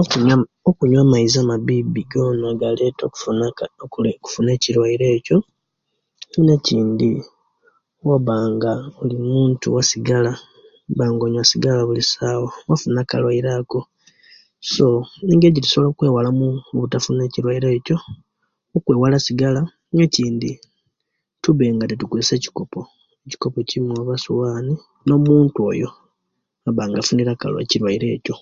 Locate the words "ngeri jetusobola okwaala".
15.36-16.30